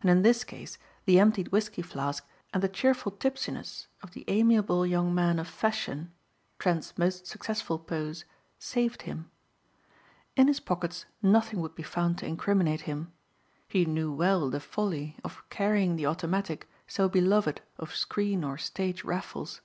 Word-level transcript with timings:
And 0.00 0.10
in 0.10 0.22
this 0.22 0.42
case 0.42 0.78
the 1.04 1.20
emptied 1.20 1.52
whiskey 1.52 1.80
flask 1.80 2.26
and 2.52 2.60
the 2.60 2.68
cheerful 2.68 3.12
tipsiness 3.12 3.86
of 4.02 4.10
the 4.14 4.24
amiable 4.26 4.84
young 4.84 5.14
man 5.14 5.38
of 5.38 5.46
fashion 5.46 6.10
Trent's 6.58 6.98
most 6.98 7.28
successful 7.28 7.78
pose 7.78 8.24
saved 8.58 9.02
him. 9.02 9.30
In 10.34 10.48
his 10.48 10.58
pockets 10.58 11.04
nothing 11.22 11.60
would 11.60 11.76
be 11.76 11.84
found 11.84 12.18
to 12.18 12.26
incriminate 12.26 12.80
him. 12.90 13.12
He 13.68 13.84
knew 13.84 14.12
well 14.12 14.50
the 14.50 14.58
folly 14.58 15.16
of 15.22 15.48
carrying 15.50 15.94
the 15.94 16.06
automatic 16.06 16.68
so 16.88 17.08
beloved 17.08 17.60
of 17.78 17.94
screen 17.94 18.42
or 18.42 18.58
stage 18.58 19.04
Raffles. 19.04 19.60